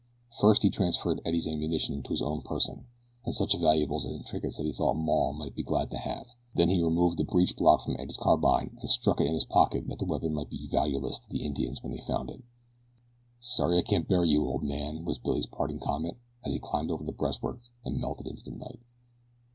First 0.39 0.63
he 0.63 0.71
transferred 0.71 1.21
Eddie's 1.23 1.47
ammunition 1.47 2.01
to 2.01 2.09
his 2.09 2.23
own 2.23 2.41
person, 2.41 2.87
and 3.23 3.35
such 3.35 3.55
valuables 3.55 4.03
and 4.03 4.25
trinkets 4.25 4.59
as 4.59 4.65
he 4.65 4.71
thought 4.73 4.95
"maw" 4.95 5.31
might 5.31 5.53
be 5.53 5.61
glad 5.61 5.91
to 5.91 5.97
have, 5.99 6.25
then 6.55 6.69
he 6.69 6.81
removed 6.81 7.17
the 7.19 7.23
breechblock 7.23 7.83
from 7.83 7.95
Eddie's 7.99 8.17
carbine 8.17 8.75
and 8.81 8.89
stuck 8.89 9.21
it 9.21 9.27
in 9.27 9.35
his 9.35 9.45
pocket 9.45 9.87
that 9.89 9.99
the 9.99 10.05
weapon 10.05 10.33
might 10.33 10.49
be 10.49 10.65
valueless 10.71 11.19
to 11.19 11.29
the 11.29 11.43
Indians 11.45 11.83
when 11.83 11.91
they 11.91 12.01
found 12.01 12.31
it. 12.31 12.41
"Sorry 13.39 13.77
I 13.77 13.83
can't 13.83 14.07
bury 14.07 14.29
you 14.29 14.43
old 14.43 14.63
man," 14.63 15.05
was 15.05 15.19
Billy's 15.19 15.45
parting 15.45 15.77
comment, 15.77 16.17
as 16.43 16.55
he 16.55 16.59
climbed 16.59 16.89
over 16.89 17.03
the 17.03 17.11
breastwork 17.11 17.59
and 17.85 18.01
melted 18.01 18.25
into 18.25 18.41
the 18.43 18.57
night. 18.57 18.79